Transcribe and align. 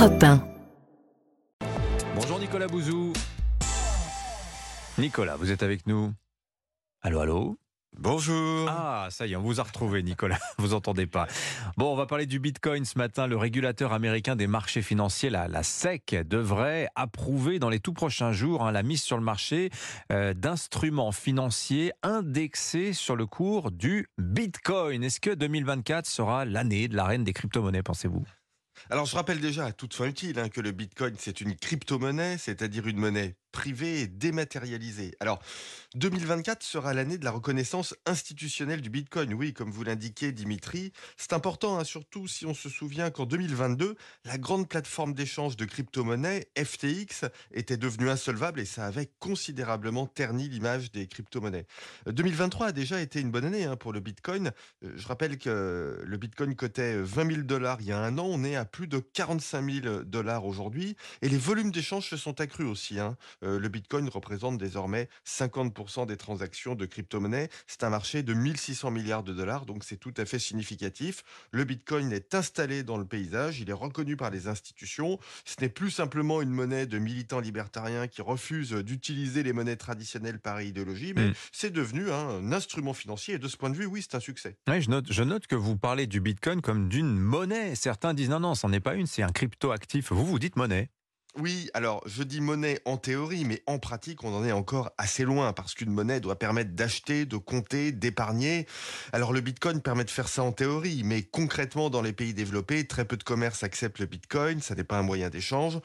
Europe 0.00 0.22
1. 0.22 0.42
Bonjour 2.14 2.38
Nicolas 2.38 2.68
Bouzou. 2.68 3.12
Nicolas, 4.96 5.36
vous 5.36 5.50
êtes 5.50 5.62
avec 5.62 5.86
nous 5.86 6.14
Allô, 7.02 7.20
allô? 7.20 7.58
Bonjour. 7.98 8.66
Ah, 8.70 9.08
ça 9.10 9.26
y 9.26 9.34
est, 9.34 9.36
on 9.36 9.42
vous 9.42 9.60
a 9.60 9.62
retrouvé, 9.62 10.02
Nicolas. 10.02 10.38
Vous 10.58 10.72
entendez 10.72 11.06
pas. 11.06 11.26
Bon, 11.76 11.92
on 11.92 11.96
va 11.96 12.06
parler 12.06 12.24
du 12.24 12.38
Bitcoin 12.38 12.86
ce 12.86 12.96
matin. 12.96 13.26
Le 13.26 13.36
régulateur 13.36 13.92
américain 13.92 14.36
des 14.36 14.46
marchés 14.46 14.80
financiers, 14.80 15.28
la, 15.28 15.48
la 15.48 15.62
SEC, 15.62 16.26
devrait 16.26 16.88
approuver 16.94 17.58
dans 17.58 17.68
les 17.68 17.80
tout 17.80 17.92
prochains 17.92 18.32
jours 18.32 18.64
hein, 18.64 18.72
la 18.72 18.82
mise 18.82 19.02
sur 19.02 19.18
le 19.18 19.24
marché 19.24 19.68
euh, 20.12 20.32
d'instruments 20.32 21.12
financiers 21.12 21.92
indexés 22.02 22.94
sur 22.94 23.16
le 23.16 23.26
cours 23.26 23.70
du 23.70 24.08
Bitcoin. 24.16 25.04
Est-ce 25.04 25.20
que 25.20 25.34
2024 25.34 26.06
sera 26.06 26.46
l'année 26.46 26.88
de 26.88 26.96
la 26.96 27.04
reine 27.04 27.24
des 27.24 27.34
crypto-monnaies, 27.34 27.82
pensez-vous? 27.82 28.24
Alors 28.88 29.04
je 29.04 29.14
rappelle 29.14 29.40
déjà 29.40 29.66
à 29.66 29.72
toute 29.72 29.94
fin 29.94 30.06
utile 30.06 30.38
hein, 30.38 30.48
que 30.48 30.60
le 30.60 30.72
Bitcoin 30.72 31.14
c'est 31.18 31.40
une 31.40 31.54
crypto-monnaie, 31.54 32.38
c'est-à-dire 32.38 32.86
une 32.86 32.98
monnaie 32.98 33.36
privée 33.52 34.00
et 34.02 34.06
dématérialisée. 34.06 35.14
Alors 35.20 35.40
2024 35.96 36.62
sera 36.62 36.94
l'année 36.94 37.18
de 37.18 37.24
la 37.24 37.30
reconnaissance 37.32 37.94
institutionnelle 38.06 38.80
du 38.80 38.90
Bitcoin. 38.90 39.34
Oui, 39.34 39.52
comme 39.52 39.70
vous 39.70 39.82
l'indiquez 39.82 40.32
Dimitri, 40.32 40.92
c'est 41.16 41.32
important, 41.32 41.78
hein, 41.78 41.84
surtout 41.84 42.28
si 42.28 42.46
on 42.46 42.54
se 42.54 42.68
souvient 42.68 43.10
qu'en 43.10 43.26
2022, 43.26 43.96
la 44.24 44.38
grande 44.38 44.68
plateforme 44.68 45.14
d'échange 45.14 45.56
de 45.56 45.64
crypto-monnaies, 45.64 46.48
FTX, 46.56 47.24
était 47.52 47.76
devenue 47.76 48.08
insolvable 48.08 48.60
et 48.60 48.64
ça 48.64 48.86
avait 48.86 49.10
considérablement 49.18 50.06
terni 50.06 50.48
l'image 50.48 50.92
des 50.92 51.06
crypto-monnaies. 51.06 51.66
Euh, 52.06 52.12
2023 52.12 52.68
a 52.68 52.72
déjà 52.72 53.00
été 53.00 53.20
une 53.20 53.30
bonne 53.30 53.44
année 53.44 53.64
hein, 53.64 53.76
pour 53.76 53.92
le 53.92 54.00
Bitcoin. 54.00 54.52
Euh, 54.84 54.92
Je 54.94 55.06
rappelle 55.08 55.38
que 55.38 56.00
le 56.04 56.16
Bitcoin 56.16 56.54
cotait 56.54 56.96
20 57.00 57.30
000 57.32 57.42
dollars 57.42 57.78
il 57.80 57.88
y 57.88 57.92
a 57.92 57.98
un 57.98 58.16
an, 58.18 58.26
on 58.28 58.44
est 58.44 58.56
à 58.56 58.64
plus 58.64 58.86
de 58.86 58.98
45 58.98 59.70
000 59.82 60.02
dollars 60.04 60.44
aujourd'hui 60.46 60.96
et 61.22 61.28
les 61.28 61.38
volumes 61.38 61.70
d'échange 61.72 62.08
se 62.08 62.16
sont 62.16 62.40
accrus 62.40 62.66
aussi. 62.66 62.98
hein. 63.00 63.16
Euh, 63.42 63.58
le 63.58 63.68
Bitcoin 63.68 64.08
représente 64.08 64.58
désormais 64.58 65.08
50% 65.26 66.06
des 66.06 66.16
transactions 66.16 66.74
de 66.74 66.86
crypto-monnaies. 66.86 67.48
C'est 67.66 67.84
un 67.84 67.90
marché 67.90 68.22
de 68.22 68.34
1600 68.34 68.90
milliards 68.90 69.22
de 69.22 69.32
dollars, 69.32 69.66
donc 69.66 69.84
c'est 69.84 69.96
tout 69.96 70.14
à 70.16 70.24
fait 70.24 70.38
significatif. 70.38 71.22
Le 71.50 71.64
Bitcoin 71.64 72.12
est 72.12 72.34
installé 72.34 72.82
dans 72.82 72.96
le 72.98 73.04
paysage, 73.04 73.60
il 73.60 73.70
est 73.70 73.74
reconnu 73.74 74.16
par 74.16 74.30
les 74.30 74.48
institutions. 74.48 75.18
Ce 75.44 75.56
n'est 75.60 75.68
plus 75.68 75.90
simplement 75.90 76.42
une 76.42 76.50
monnaie 76.50 76.86
de 76.86 76.98
militants 76.98 77.40
libertariens 77.40 78.06
qui 78.08 78.22
refusent 78.22 78.72
d'utiliser 78.72 79.42
les 79.42 79.52
monnaies 79.52 79.76
traditionnelles 79.76 80.38
par 80.40 80.60
idéologie, 80.62 81.12
mais 81.14 81.28
Mm. 81.28 81.34
c'est 81.52 81.70
devenu 81.72 82.10
un 82.10 82.52
instrument 82.52 82.92
financier 82.92 83.34
et 83.34 83.38
de 83.38 83.48
ce 83.48 83.56
point 83.56 83.70
de 83.70 83.76
vue, 83.76 83.86
oui, 83.86 84.02
c'est 84.02 84.16
un 84.16 84.20
succès. 84.20 84.56
Oui, 84.68 84.80
je 84.82 84.90
note, 84.90 85.06
je 85.10 85.22
note 85.22 85.46
que 85.46 85.54
vous 85.54 85.76
parlez 85.76 86.06
du 86.06 86.20
Bitcoin 86.20 86.60
comme 86.60 86.88
d'une 86.88 87.18
monnaie. 87.18 87.74
Certains 87.74 88.14
disent 88.14 88.30
non, 88.30 88.40
non, 88.40 88.54
c'en 88.54 88.72
est 88.72 88.80
pas 88.80 88.94
une, 88.94 89.06
c'est 89.06 89.22
un 89.22 89.32
crypto-actif. 89.32 90.12
Vous, 90.12 90.26
vous 90.26 90.38
dites 90.38 90.56
monnaie. 90.56 90.90
Oui, 91.38 91.70
alors 91.74 92.02
je 92.06 92.24
dis 92.24 92.40
monnaie 92.40 92.80
en 92.84 92.96
théorie, 92.96 93.44
mais 93.44 93.62
en 93.66 93.78
pratique, 93.78 94.24
on 94.24 94.34
en 94.34 94.44
est 94.44 94.50
encore 94.50 94.90
assez 94.98 95.22
loin 95.22 95.52
parce 95.52 95.74
qu'une 95.74 95.92
monnaie 95.92 96.18
doit 96.18 96.36
permettre 96.36 96.72
d'acheter, 96.72 97.24
de 97.24 97.36
compter, 97.36 97.92
d'épargner. 97.92 98.66
Alors 99.12 99.32
le 99.32 99.40
Bitcoin 99.40 99.80
permet 99.80 100.02
de 100.02 100.10
faire 100.10 100.26
ça 100.26 100.42
en 100.42 100.50
théorie, 100.50 101.02
mais 101.04 101.22
concrètement 101.22 101.88
dans 101.88 102.02
les 102.02 102.12
pays 102.12 102.34
développés, 102.34 102.84
très 102.84 103.04
peu 103.04 103.16
de 103.16 103.22
commerces 103.22 103.62
acceptent 103.62 104.00
le 104.00 104.06
Bitcoin, 104.06 104.60
ça 104.60 104.74
n'est 104.74 104.82
pas 104.82 104.98
un 104.98 105.04
moyen 105.04 105.30
d'échange. 105.30 105.78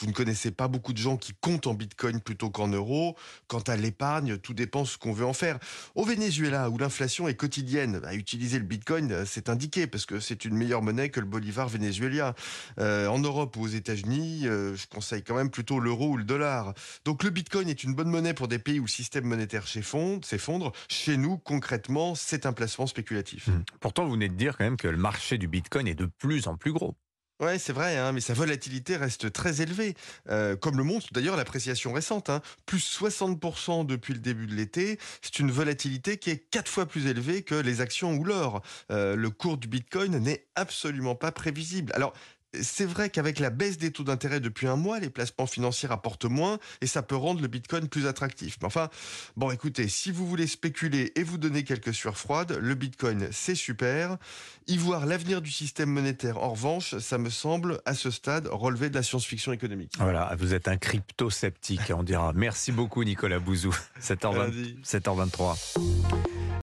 Vous 0.00 0.08
ne 0.08 0.12
connaissez 0.12 0.50
pas 0.50 0.66
beaucoup 0.66 0.92
de 0.92 0.98
gens 0.98 1.16
qui 1.16 1.32
comptent 1.40 1.68
en 1.68 1.74
Bitcoin 1.74 2.20
plutôt 2.20 2.50
qu'en 2.50 2.66
euros. 2.66 3.16
Quant 3.46 3.62
à 3.68 3.76
l'épargne, 3.76 4.36
tout 4.38 4.52
dépend 4.52 4.84
ce 4.84 4.98
qu'on 4.98 5.12
veut 5.12 5.26
en 5.26 5.32
faire. 5.32 5.60
Au 5.94 6.04
Venezuela, 6.04 6.70
où 6.70 6.76
l'inflation 6.76 7.28
est 7.28 7.36
quotidienne, 7.36 8.00
bah, 8.00 8.14
utiliser 8.14 8.58
le 8.58 8.64
Bitcoin, 8.64 9.12
euh, 9.12 9.24
c'est 9.24 9.48
indiqué 9.48 9.86
parce 9.86 10.06
que 10.06 10.18
c'est 10.18 10.44
une 10.44 10.56
meilleure 10.56 10.82
monnaie 10.82 11.10
que 11.10 11.20
le 11.20 11.26
bolivar 11.26 11.68
vénézuélien. 11.68 12.34
Euh, 12.80 13.06
en 13.06 13.20
Europe 13.20 13.56
ou 13.56 13.62
aux 13.62 13.68
États-Unis, 13.68 14.42
euh, 14.46 14.74
conseille 14.88 15.22
quand 15.22 15.34
même 15.34 15.50
plutôt 15.50 15.80
l'euro 15.80 16.10
ou 16.10 16.16
le 16.16 16.24
dollar. 16.24 16.74
Donc 17.04 17.22
le 17.22 17.30
Bitcoin 17.30 17.68
est 17.68 17.84
une 17.84 17.94
bonne 17.94 18.08
monnaie 18.08 18.34
pour 18.34 18.48
des 18.48 18.58
pays 18.58 18.80
où 18.80 18.84
le 18.84 18.88
système 18.88 19.24
monétaire 19.24 19.66
s'effondre. 19.68 20.72
Chez 20.88 21.16
nous, 21.16 21.38
concrètement, 21.38 22.14
c'est 22.14 22.46
un 22.46 22.52
placement 22.52 22.86
spéculatif. 22.86 23.48
Pourtant, 23.80 24.04
vous 24.06 24.12
venez 24.12 24.28
de 24.28 24.34
dire 24.34 24.56
quand 24.56 24.64
même 24.64 24.76
que 24.76 24.88
le 24.88 24.96
marché 24.96 25.38
du 25.38 25.48
Bitcoin 25.48 25.86
est 25.86 25.94
de 25.94 26.06
plus 26.06 26.46
en 26.46 26.56
plus 26.56 26.72
gros. 26.72 26.94
Ouais, 27.40 27.60
c'est 27.60 27.72
vrai, 27.72 27.96
hein, 27.96 28.10
mais 28.10 28.20
sa 28.20 28.34
volatilité 28.34 28.96
reste 28.96 29.32
très 29.32 29.62
élevée, 29.62 29.94
euh, 30.28 30.56
comme 30.56 30.76
le 30.76 30.82
montre 30.82 31.12
d'ailleurs 31.12 31.36
l'appréciation 31.36 31.92
récente, 31.92 32.30
hein, 32.30 32.42
plus 32.66 32.80
60% 32.80 33.86
depuis 33.86 34.12
le 34.12 34.18
début 34.18 34.48
de 34.48 34.54
l'été. 34.56 34.98
C'est 35.22 35.38
une 35.38 35.52
volatilité 35.52 36.16
qui 36.16 36.30
est 36.30 36.50
quatre 36.50 36.68
fois 36.68 36.86
plus 36.86 37.06
élevée 37.06 37.42
que 37.42 37.54
les 37.54 37.80
actions 37.80 38.16
ou 38.16 38.24
l'or. 38.24 38.60
Euh, 38.90 39.14
le 39.14 39.30
cours 39.30 39.56
du 39.56 39.68
Bitcoin 39.68 40.18
n'est 40.18 40.48
absolument 40.56 41.14
pas 41.14 41.32
prévisible. 41.32 41.92
Alors. 41.94 42.12
C'est 42.60 42.86
vrai 42.86 43.10
qu'avec 43.10 43.38
la 43.38 43.50
baisse 43.50 43.76
des 43.76 43.90
taux 43.90 44.04
d'intérêt 44.04 44.40
depuis 44.40 44.66
un 44.66 44.76
mois, 44.76 44.98
les 44.98 45.10
placements 45.10 45.46
financiers 45.46 45.88
rapportent 45.88 46.24
moins 46.24 46.58
et 46.80 46.86
ça 46.86 47.02
peut 47.02 47.16
rendre 47.16 47.42
le 47.42 47.48
Bitcoin 47.48 47.88
plus 47.88 48.06
attractif. 48.06 48.56
Mais 48.60 48.66
enfin, 48.66 48.88
bon, 49.36 49.50
écoutez, 49.50 49.88
si 49.88 50.10
vous 50.10 50.26
voulez 50.26 50.46
spéculer 50.46 51.12
et 51.14 51.22
vous 51.22 51.36
donner 51.36 51.62
quelques 51.64 51.92
sueurs 51.92 52.16
froides, 52.16 52.58
le 52.60 52.74
Bitcoin, 52.74 53.28
c'est 53.32 53.54
super. 53.54 54.16
Y 54.66 54.78
voir 54.78 55.04
l'avenir 55.04 55.42
du 55.42 55.50
système 55.50 55.90
monétaire, 55.90 56.38
en 56.38 56.50
revanche, 56.50 56.96
ça 56.98 57.18
me 57.18 57.30
semble, 57.30 57.80
à 57.84 57.94
ce 57.94 58.10
stade, 58.10 58.48
relever 58.50 58.88
de 58.88 58.94
la 58.94 59.02
science-fiction 59.02 59.52
économique. 59.52 59.92
Voilà, 59.98 60.34
vous 60.38 60.54
êtes 60.54 60.68
un 60.68 60.78
crypto-sceptique, 60.78 61.92
on 61.94 62.02
dira. 62.02 62.32
Merci 62.34 62.72
beaucoup, 62.72 63.04
Nicolas 63.04 63.40
Bouzou. 63.40 63.76
7h20 64.00 64.38
Lundi. 64.38 64.78
7h23. 64.84 66.37